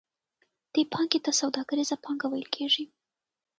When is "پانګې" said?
0.93-1.19